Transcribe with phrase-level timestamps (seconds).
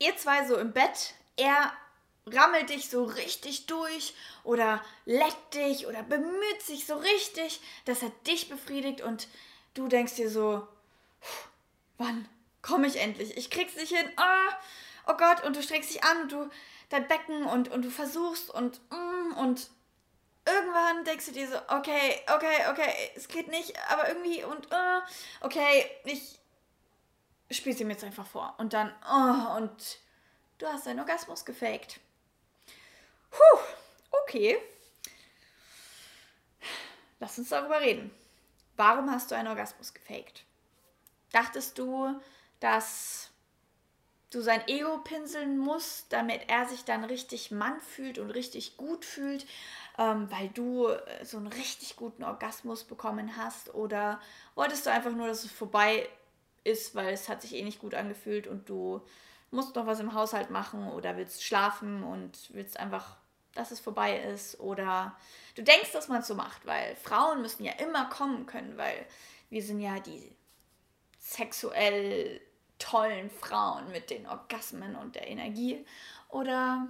[0.00, 1.72] ihr zwei so im Bett, er
[2.26, 8.10] rammelt dich so richtig durch oder leckt dich oder bemüht sich so richtig, dass er
[8.26, 9.28] dich befriedigt und
[9.74, 10.66] du denkst dir so,
[11.98, 12.28] wann
[12.62, 13.36] komme ich endlich?
[13.36, 14.08] Ich krieg's nicht hin.
[14.16, 14.58] Ah,
[15.06, 16.50] oh Gott, und du streckst dich an und du
[16.88, 19.70] dein Becken und, und du versuchst und mm, und
[20.46, 25.00] irgendwann denkst du dir so, okay, okay, okay, es geht nicht, aber irgendwie und uh,
[25.42, 26.38] okay, ich
[27.56, 28.54] spiel's ihm jetzt einfach vor.
[28.58, 29.98] Und dann, oh, und
[30.58, 32.00] du hast deinen Orgasmus gefaked.
[33.30, 33.60] Puh,
[34.22, 34.58] okay.
[37.18, 38.10] Lass uns darüber reden.
[38.76, 40.44] Warum hast du einen Orgasmus gefaked?
[41.32, 42.18] Dachtest du,
[42.60, 43.30] dass
[44.30, 49.04] du sein Ego pinseln musst, damit er sich dann richtig Mann fühlt und richtig gut
[49.04, 49.44] fühlt,
[49.98, 53.74] ähm, weil du äh, so einen richtig guten Orgasmus bekommen hast?
[53.74, 54.20] Oder
[54.54, 56.08] wolltest du einfach nur, dass es vorbei
[56.64, 59.02] ist, weil es hat sich eh nicht gut angefühlt und du
[59.50, 63.16] musst noch was im Haushalt machen oder willst schlafen und willst einfach,
[63.54, 64.60] dass es vorbei ist?
[64.60, 65.16] Oder
[65.56, 69.06] du denkst, dass man es so macht, weil Frauen müssen ja immer kommen können, weil
[69.48, 70.34] wir sind ja die
[71.18, 72.40] sexuell
[72.78, 75.84] tollen Frauen mit den Orgasmen und der Energie?
[76.28, 76.86] Oder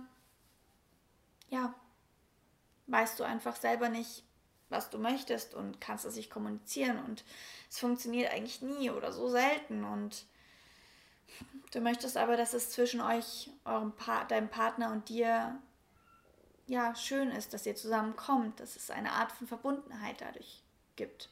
[1.48, 1.74] ja,
[2.86, 4.22] weißt du einfach selber nicht,
[4.70, 7.24] was du möchtest und kannst es nicht kommunizieren und
[7.68, 10.24] es funktioniert eigentlich nie oder so selten und
[11.72, 15.60] du möchtest aber, dass es zwischen euch, eurem pa deinem Partner und dir
[16.66, 20.62] ja schön ist, dass ihr zusammenkommt, dass es eine Art von Verbundenheit dadurch
[20.96, 21.28] gibt.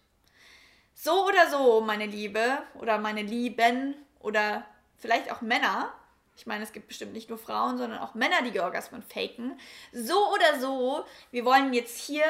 [0.94, 4.64] So oder so, meine Liebe oder meine Lieben oder
[4.96, 5.92] vielleicht auch Männer,
[6.36, 9.58] ich meine, es gibt bestimmt nicht nur Frauen, sondern auch Männer, die Orgasmen faken.
[9.92, 12.24] So oder so, wir wollen jetzt hier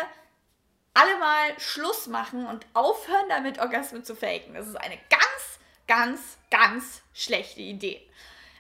[0.99, 4.55] alle mal Schluss machen und aufhören damit, Orgasmen zu faken.
[4.55, 8.03] Das ist eine ganz, ganz, ganz schlechte Idee.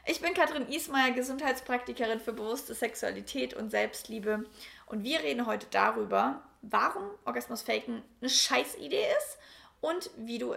[0.06, 4.44] Ich bin Katrin Ismail, Gesundheitspraktikerin für bewusste Sexualität und Selbstliebe.
[4.86, 9.38] Und wir reden heute darüber, warum Orgasmus faken eine Scheißidee ist
[9.80, 10.54] und wie du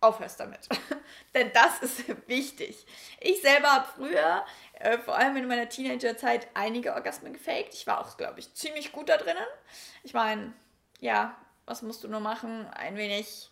[0.00, 0.60] aufhörst damit.
[1.34, 2.86] Denn das ist wichtig.
[3.20, 7.74] Ich selber habe früher, äh, vor allem in meiner Teenagerzeit, einige Orgasmen gefaked.
[7.74, 9.46] Ich war auch, glaube ich, ziemlich gut da drinnen.
[10.04, 10.52] Ich meine,
[11.00, 11.36] ja,
[11.66, 12.66] was musst du nur machen?
[12.72, 13.50] Ein wenig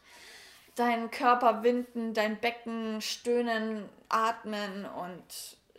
[0.77, 5.25] deinen Körper winden, dein Becken stöhnen, atmen und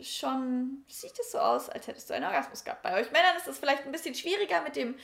[0.00, 2.82] schon sieht es so aus, als hättest du einen Orgasmus gehabt.
[2.82, 4.96] Bei euch Männern ist es vielleicht ein bisschen schwieriger mit dem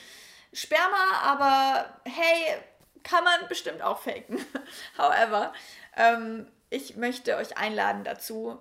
[0.53, 2.59] Sperma, aber hey,
[3.03, 4.45] kann man bestimmt auch faken.
[4.99, 5.53] However,
[5.97, 8.61] ähm, ich möchte euch einladen dazu,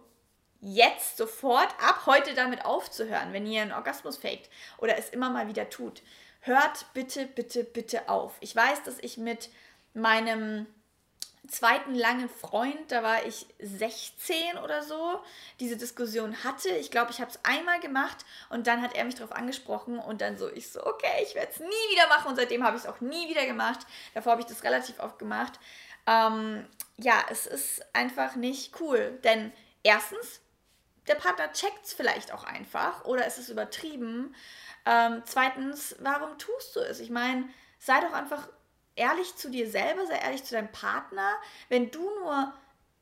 [0.61, 5.47] jetzt sofort ab heute damit aufzuhören, wenn ihr einen Orgasmus faked oder es immer mal
[5.47, 6.01] wieder tut.
[6.41, 8.35] Hört bitte, bitte, bitte auf.
[8.39, 9.49] Ich weiß, dass ich mit
[9.94, 10.67] meinem
[11.47, 15.19] zweiten langen Freund, da war ich 16 oder so,
[15.59, 16.69] diese Diskussion hatte.
[16.69, 20.22] Ich glaube, ich habe es einmal gemacht und dann hat er mich darauf angesprochen und
[20.22, 22.83] dann so, ich so, okay, ich werde es nie wieder machen und seitdem habe ich
[22.83, 23.79] es auch nie wieder gemacht.
[24.13, 25.59] Davor habe ich das relativ oft gemacht.
[26.07, 26.66] Ähm,
[26.97, 29.51] ja, es ist einfach nicht cool, denn
[29.83, 30.41] erstens,
[31.07, 34.35] der Partner checkt es vielleicht auch einfach oder ist es übertrieben.
[34.85, 37.00] Ähm, zweitens, warum tust du es?
[37.00, 37.47] Ich meine,
[37.79, 38.47] sei doch einfach
[38.95, 41.35] ehrlich zu dir selber, sei ehrlich zu deinem Partner.
[41.69, 42.53] Wenn du nur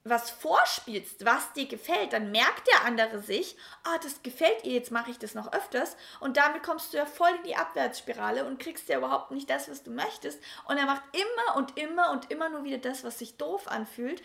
[0.05, 4.73] was vorspielst, was dir gefällt, dann merkt der andere sich, ah, oh, das gefällt ihr,
[4.73, 8.45] jetzt mache ich das noch öfters und damit kommst du ja voll in die Abwärtsspirale
[8.45, 12.11] und kriegst ja überhaupt nicht das, was du möchtest und er macht immer und immer
[12.11, 14.23] und immer nur wieder das, was sich doof anfühlt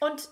[0.00, 0.28] und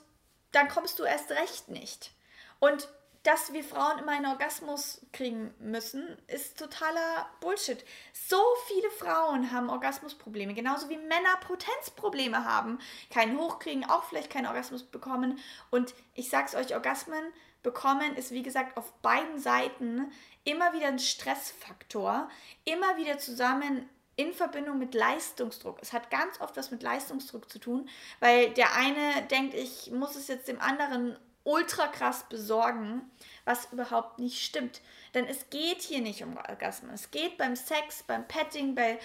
[0.50, 2.10] dann kommst du erst recht nicht.
[2.60, 2.88] Und
[3.22, 7.84] dass wir Frauen immer einen Orgasmus kriegen müssen, ist totaler Bullshit.
[8.14, 12.78] So viele Frauen haben Orgasmusprobleme, genauso wie Männer Potenzprobleme haben,
[13.10, 15.38] keinen hochkriegen, auch vielleicht keinen Orgasmus bekommen.
[15.70, 17.22] Und ich sag's euch, Orgasmen
[17.62, 20.10] bekommen ist wie gesagt auf beiden Seiten
[20.44, 22.30] immer wieder ein Stressfaktor,
[22.64, 25.78] immer wieder zusammen in Verbindung mit Leistungsdruck.
[25.82, 27.88] Es hat ganz oft was mit Leistungsdruck zu tun,
[28.18, 33.10] weil der eine denkt, ich muss es jetzt dem anderen ultra krass besorgen,
[33.44, 34.80] was überhaupt nicht stimmt.
[35.14, 36.92] Denn es geht hier nicht um Orgasmen.
[36.92, 38.98] Es geht beim Sex, beim Petting, bei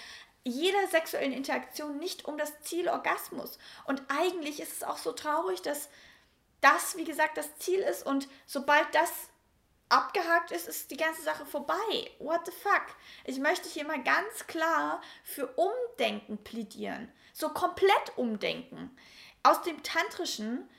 [0.44, 3.58] jeder sexuellen Interaktion nicht um das Ziel Orgasmus.
[3.86, 5.90] Und eigentlich ist es auch so traurig, dass
[6.62, 9.12] das, wie gesagt, das Ziel ist und sobald das
[9.90, 12.12] abgehakt ist, ist die ganze Sache vorbei.
[12.20, 12.86] What the fuck?
[13.24, 17.12] Ich möchte hier mal ganz klar für Umdenken plädieren.
[17.34, 18.96] So komplett umdenken.
[19.44, 20.70] Aus dem Tantrischen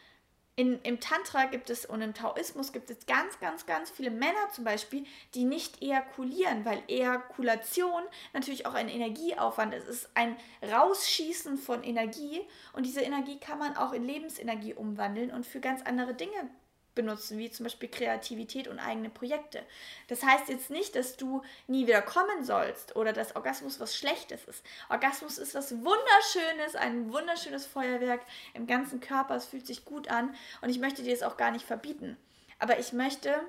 [0.57, 4.49] in, im Tantra gibt es und im Taoismus gibt es ganz, ganz, ganz viele Männer
[4.53, 5.05] zum Beispiel,
[5.35, 9.87] die nicht ejakulieren, weil Ejakulation natürlich auch ein Energieaufwand ist.
[9.87, 12.41] Es ist ein Rausschießen von Energie
[12.73, 16.51] und diese Energie kann man auch in Lebensenergie umwandeln und für ganz andere Dinge
[16.97, 19.63] benutzen, wie zum Beispiel Kreativität und eigene Projekte.
[20.09, 24.45] Das heißt jetzt nicht, dass du nie wieder kommen sollst oder dass Orgasmus was Schlechtes
[24.47, 24.65] ist.
[24.89, 28.23] Orgasmus ist was Wunderschönes, ein wunderschönes Feuerwerk
[28.55, 29.37] im ganzen Körper.
[29.37, 32.17] Es fühlt sich gut an und ich möchte dir es auch gar nicht verbieten.
[32.59, 33.41] Aber ich möchte,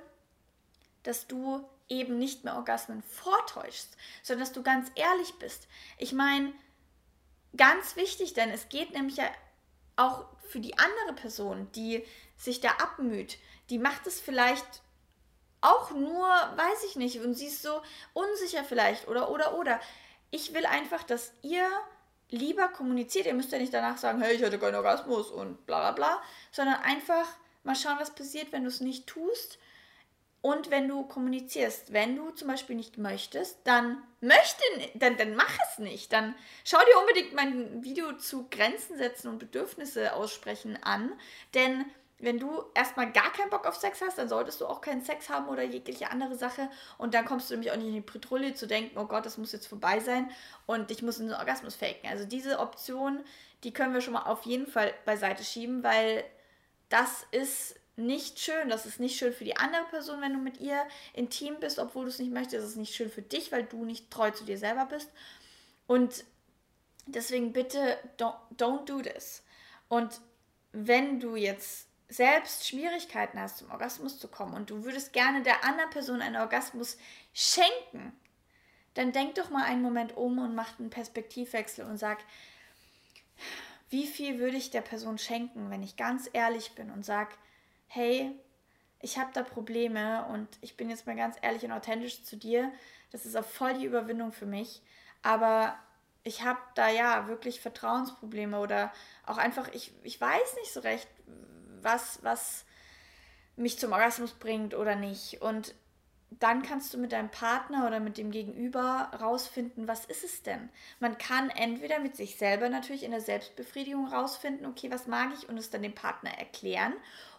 [1.02, 5.68] dass du eben nicht mehr Orgasmen vortäuschst, sondern dass du ganz ehrlich bist.
[5.98, 6.54] Ich meine,
[7.56, 9.26] ganz wichtig, denn es geht nämlich ja
[9.96, 12.06] auch für die andere Person, die
[12.38, 13.38] sich da abmüht,
[13.70, 14.82] die macht es vielleicht
[15.62, 17.82] auch nur, weiß ich nicht, und sie ist so
[18.14, 19.80] unsicher vielleicht oder oder oder.
[20.30, 21.68] Ich will einfach, dass ihr
[22.30, 23.26] lieber kommuniziert.
[23.26, 26.22] Ihr müsst ja nicht danach sagen, hey, ich hatte keinen Orgasmus und bla bla bla,
[26.52, 27.28] sondern einfach
[27.64, 29.58] mal schauen, was passiert, wenn du es nicht tust
[30.42, 31.94] und wenn du kommunizierst.
[31.94, 34.64] Wenn du zum Beispiel nicht möchtest, dann möchte,
[34.96, 36.14] dann, dann mach es nicht.
[36.14, 41.12] Dann schau dir unbedingt mein Video zu Grenzen setzen und Bedürfnisse aussprechen an.
[41.54, 41.86] Denn
[42.20, 45.30] wenn du erstmal gar keinen Bock auf Sex hast, dann solltest du auch keinen Sex
[45.30, 46.70] haben oder jegliche andere Sache.
[46.98, 49.38] Und dann kommst du nämlich auch nicht in die Petrouille zu denken, oh Gott, das
[49.38, 50.32] muss jetzt vorbei sein
[50.66, 52.10] und ich muss einen Orgasmus faken.
[52.10, 53.24] Also diese Option,
[53.64, 56.24] die können wir schon mal auf jeden Fall beiseite schieben, weil
[56.90, 58.70] das ist nicht schön.
[58.70, 60.84] Das ist nicht schön für die andere Person, wenn du mit ihr
[61.14, 62.64] intim bist, obwohl du es nicht möchtest.
[62.64, 65.12] Es ist nicht schön für dich, weil du nicht treu zu dir selber bist.
[65.86, 66.24] Und
[67.06, 69.44] deswegen bitte, don't, don't do this.
[69.88, 70.20] Und
[70.72, 75.64] wenn du jetzt selbst Schwierigkeiten hast, zum Orgasmus zu kommen und du würdest gerne der
[75.64, 76.98] anderen Person einen Orgasmus
[77.34, 78.14] schenken,
[78.94, 82.20] dann denk doch mal einen Moment um und mach einen Perspektivwechsel und sag,
[83.90, 87.38] wie viel würde ich der Person schenken, wenn ich ganz ehrlich bin und sag,
[87.88, 88.32] hey,
[89.00, 92.72] ich habe da Probleme und ich bin jetzt mal ganz ehrlich und authentisch zu dir.
[93.12, 94.82] Das ist auch voll die Überwindung für mich.
[95.22, 95.78] Aber
[96.24, 98.92] ich habe da ja wirklich Vertrauensprobleme oder
[99.26, 101.08] auch einfach, ich, ich weiß nicht so recht,
[101.88, 102.66] was, was
[103.56, 105.42] mich zum Orgasmus bringt oder nicht.
[105.42, 105.74] Und
[106.30, 110.70] dann kannst du mit deinem Partner oder mit dem Gegenüber rausfinden, was ist es denn?
[111.00, 115.48] Man kann entweder mit sich selber natürlich in der Selbstbefriedigung rausfinden, okay, was mag ich
[115.48, 116.94] und es dann dem Partner erklären.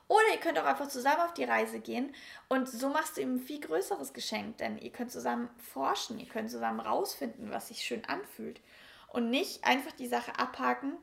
[0.09, 2.15] Oder ihr könnt auch einfach zusammen auf die Reise gehen
[2.49, 6.29] und so machst du ihm ein viel größeres Geschenk, denn ihr könnt zusammen forschen, ihr
[6.29, 8.63] könnt zusammen rausfinden, was sich schön anfühlt
[9.09, 10.95] und nicht einfach die Sache abhaken,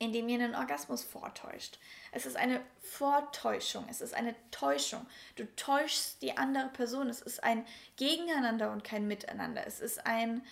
[0.00, 1.78] indem ihr einen Orgasmus vortäuscht.
[2.10, 5.06] Es ist eine Vortäuschung, es ist eine Täuschung.
[5.36, 7.66] Du täuschst die andere Person, es ist ein
[7.96, 9.64] Gegeneinander und kein Miteinander.
[9.66, 10.42] Es ist ein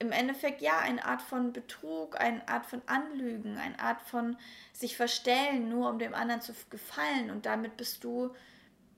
[0.00, 4.36] im Endeffekt ja eine Art von Betrug, eine Art von Anlügen, eine Art von
[4.72, 7.30] sich verstellen, nur um dem anderen zu gefallen.
[7.30, 8.34] Und damit bist du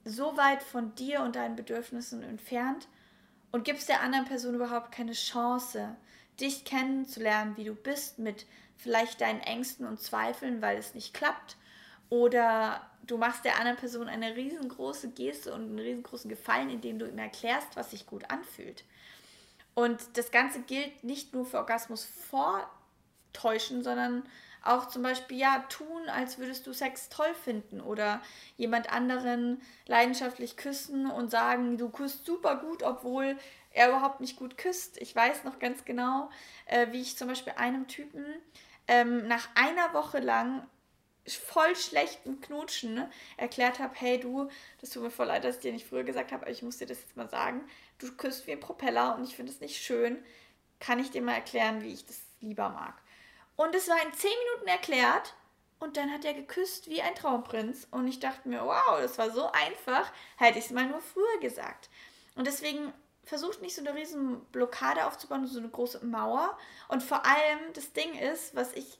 [0.04, 2.86] so weit von dir und deinen Bedürfnissen entfernt
[3.50, 5.96] und gibst der anderen Person überhaupt keine Chance,
[6.40, 8.46] dich kennenzulernen, wie du bist, mit
[8.82, 11.56] vielleicht deinen Ängsten und Zweifeln, weil es nicht klappt.
[12.10, 17.06] Oder du machst der anderen Person eine riesengroße Geste und einen riesengroßen Gefallen, indem du
[17.06, 18.84] ihm erklärst, was sich gut anfühlt.
[19.74, 24.24] Und das Ganze gilt nicht nur für Orgasmus vortäuschen, sondern
[24.64, 28.22] auch zum Beispiel ja tun, als würdest du Sex toll finden oder
[28.56, 33.36] jemand anderen leidenschaftlich küssen und sagen, du küsst super gut, obwohl
[33.72, 35.00] er überhaupt nicht gut küsst.
[35.00, 36.30] Ich weiß noch ganz genau,
[36.66, 38.24] äh, wie ich zum Beispiel einem Typen
[38.88, 40.66] ähm, nach einer Woche lang
[41.26, 43.06] voll schlechten Knutschen
[43.36, 44.48] erklärt habe, hey du,
[44.80, 46.78] das tut mir voll leid, dass ich dir nicht früher gesagt habe, aber ich muss
[46.78, 47.62] dir das jetzt mal sagen,
[47.98, 50.24] du küsst wie ein Propeller und ich finde es nicht schön,
[50.80, 53.00] kann ich dir mal erklären, wie ich das lieber mag.
[53.54, 55.34] Und es war in 10 Minuten erklärt
[55.78, 59.30] und dann hat er geküsst wie ein Traumprinz und ich dachte mir, wow, das war
[59.30, 61.88] so einfach, hätte ich es mal nur früher gesagt.
[62.34, 62.92] Und deswegen
[63.24, 66.56] versucht nicht so eine riesen Blockade aufzubauen, so eine große Mauer.
[66.88, 68.98] Und vor allem das Ding ist, was ich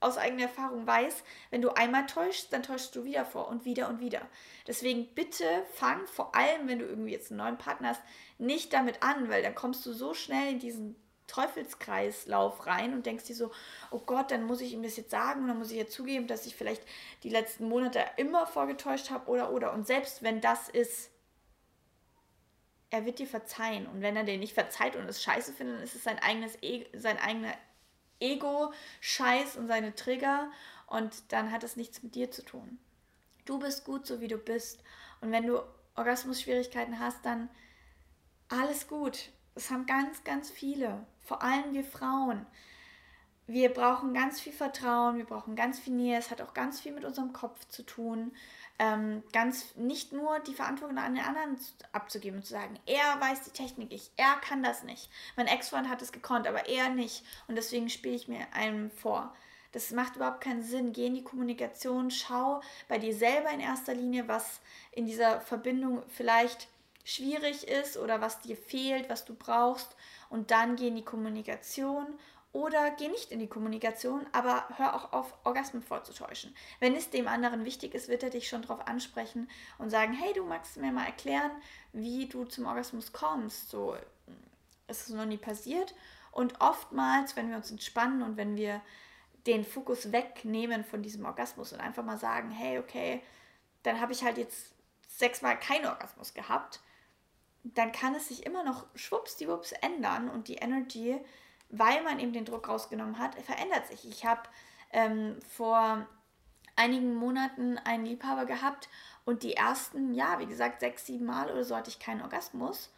[0.00, 3.88] aus eigener Erfahrung weiß, wenn du einmal täuschst, dann täuschst du wieder vor und wieder
[3.88, 4.20] und wieder.
[4.66, 8.02] Deswegen bitte fang vor allem, wenn du irgendwie jetzt einen neuen Partner hast,
[8.38, 13.24] nicht damit an, weil dann kommst du so schnell in diesen Teufelskreislauf rein und denkst
[13.24, 13.50] dir so,
[13.90, 16.26] oh Gott, dann muss ich ihm das jetzt sagen und dann muss ich ja zugeben,
[16.26, 16.82] dass ich vielleicht
[17.22, 19.72] die letzten Monate immer vorgetäuscht habe oder oder.
[19.72, 21.10] Und selbst wenn das ist,
[22.94, 23.88] er wird dir verzeihen.
[23.88, 26.56] Und wenn er dir nicht verzeiht und es scheiße findet, dann ist es sein eigenes
[26.62, 27.52] e sein eigener
[28.20, 30.48] Ego-Scheiß und seine Trigger
[30.86, 32.78] und dann hat es nichts mit dir zu tun.
[33.46, 34.84] Du bist gut, so wie du bist.
[35.20, 35.60] Und wenn du
[35.96, 37.50] Orgasmus-Schwierigkeiten hast, dann
[38.48, 39.30] alles gut.
[39.56, 41.04] Das haben ganz, ganz viele.
[41.20, 42.46] Vor allem wir Frauen.
[43.46, 46.18] Wir brauchen ganz viel Vertrauen, wir brauchen ganz viel Nähe.
[46.18, 48.32] Es hat auch ganz viel mit unserem Kopf zu tun
[48.78, 51.56] ähm, ganz nicht nur die Verantwortung an den anderen
[51.92, 55.08] abzugeben und zu sagen, er weiß die Technik nicht, er kann das nicht.
[55.36, 57.24] Mein Ex-Freund hat es gekonnt, aber er nicht.
[57.46, 59.34] Und deswegen spiele ich mir einem vor.
[59.70, 60.92] Das macht überhaupt keinen Sinn.
[60.92, 64.60] Geh in die Kommunikation, schau bei dir selber in erster Linie, was
[64.92, 66.68] in dieser Verbindung vielleicht
[67.04, 69.94] schwierig ist oder was dir fehlt, was du brauchst.
[70.30, 72.06] Und dann geh in die Kommunikation
[72.54, 76.54] oder geh nicht in die Kommunikation, aber hör auch auf, Orgasmen vorzutäuschen.
[76.78, 80.32] Wenn es dem anderen wichtig ist, wird er dich schon darauf ansprechen und sagen, hey,
[80.32, 81.50] du magst mir mal erklären,
[81.92, 83.70] wie du zum Orgasmus kommst.
[83.70, 83.96] So
[84.86, 85.96] ist es noch nie passiert.
[86.30, 88.80] Und oftmals, wenn wir uns entspannen und wenn wir
[89.48, 93.20] den Fokus wegnehmen von diesem Orgasmus und einfach mal sagen, hey, okay,
[93.82, 94.74] dann habe ich halt jetzt
[95.08, 96.80] sechsmal keinen Orgasmus gehabt,
[97.64, 101.18] dann kann es sich immer noch schwuppsdiwupps ändern und die Energy
[101.70, 104.08] weil man eben den Druck rausgenommen hat, verändert sich.
[104.08, 104.42] Ich habe
[104.92, 106.06] ähm, vor
[106.76, 108.88] einigen Monaten einen Liebhaber gehabt
[109.24, 112.90] und die ersten, ja, wie gesagt, sechs, sieben Mal oder so hatte ich keinen Orgasmus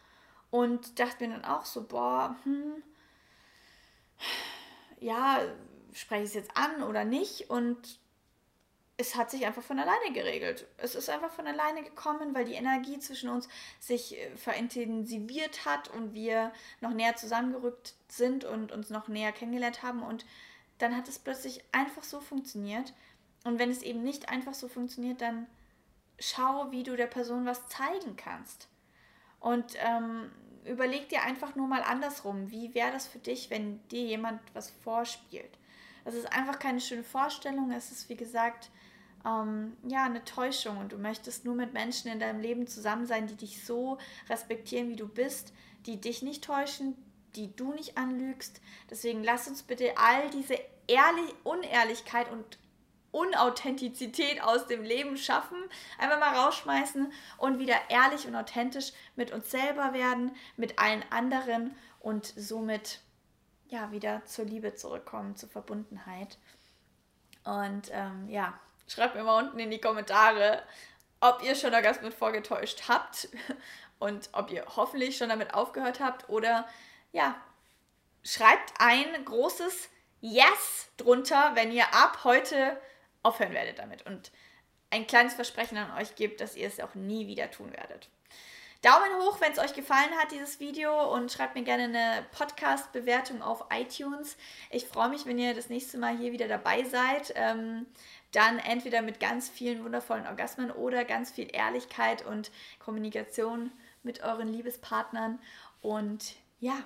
[0.49, 2.83] und dachte mir dann auch so, boah, hm,
[4.99, 5.39] ja,
[5.93, 7.99] spreche ich es jetzt an oder nicht und
[8.99, 10.65] es hat sich einfach von alleine geregelt.
[10.77, 13.47] Es ist einfach von alleine gekommen, weil die Energie zwischen uns
[13.79, 16.51] sich äh, verintensiviert hat und wir
[16.81, 20.01] noch näher zusammengerückt sind und uns noch näher kennengelernt haben.
[20.01, 20.25] Und
[20.79, 22.93] dann hat es plötzlich einfach so funktioniert.
[23.43, 25.45] Und wenn es eben nicht einfach so funktioniert, dann
[26.19, 28.67] schau, wie du der Person was zeigen kannst.
[29.39, 30.31] Und ähm,
[30.65, 34.71] überleg dir einfach nur mal andersrum, wie wäre das für dich, wenn dir jemand was
[34.83, 35.51] vorspielt.
[36.03, 37.71] Das ist einfach keine schöne Vorstellung.
[37.71, 38.71] Es ist, wie gesagt,
[39.27, 43.27] ähm, ja, eine Täuschung und du möchtest nur mit Menschen in deinem Leben zusammen sein,
[43.27, 43.97] die dich so
[44.29, 45.53] respektieren, wie du bist,
[45.85, 46.95] die dich nicht täuschen,
[47.35, 48.61] die du nicht anlügst.
[48.89, 50.57] Deswegen lass uns bitte all diese
[50.89, 52.57] Ehrlich Unehrlichkeit und
[53.11, 55.57] Unauthentizität aus dem Leben schaffen,
[55.97, 61.75] einfach mal rausschmeißen und wieder ehrlich und authentisch mit uns selber werden, mit allen anderen
[61.99, 63.01] und somit
[63.69, 66.37] ja wieder zur Liebe zurückkommen, zur Verbundenheit.
[67.43, 70.63] Und ähm, ja, Schreibt mir mal unten in die Kommentare,
[71.19, 73.29] ob ihr schon Orgasmen vorgetäuscht habt
[73.99, 76.67] und ob ihr hoffentlich schon damit aufgehört habt oder
[77.11, 77.35] ja,
[78.23, 79.89] schreibt ein großes
[80.21, 82.79] Yes drunter, wenn ihr ab heute
[83.23, 84.31] aufhören werdet damit und
[84.89, 88.09] ein kleines Versprechen an euch gibt, dass ihr es auch nie wieder tun werdet.
[88.83, 93.41] Daumen hoch, wenn es euch gefallen hat, dieses Video und schreibt mir gerne eine Podcast-Bewertung
[93.41, 94.37] auf iTunes.
[94.69, 97.33] Ich freue mich, wenn ihr das nächste Mal hier wieder dabei seid.
[97.35, 97.87] Ähm,
[98.31, 103.71] dann entweder mit ganz vielen wundervollen Orgasmen oder ganz viel Ehrlichkeit und Kommunikation
[104.03, 105.39] mit euren Liebespartnern.
[105.81, 106.77] Und ja,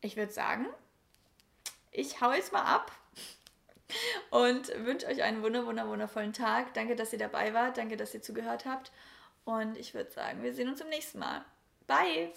[0.00, 0.66] ich würde sagen,
[1.92, 2.92] ich hau jetzt mal ab
[4.30, 6.74] und wünsche euch einen wunder, wunder, wundervollen Tag.
[6.74, 7.78] Danke, dass ihr dabei wart.
[7.78, 8.92] Danke, dass ihr zugehört habt.
[9.44, 11.44] Und ich würde sagen, wir sehen uns im nächsten Mal.
[11.86, 12.32] Bye!